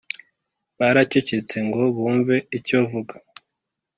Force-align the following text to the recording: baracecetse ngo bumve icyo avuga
baracecetse 0.77 1.55
ngo 1.67 1.81
bumve 1.95 2.35
icyo 2.57 2.75
avuga 2.83 3.13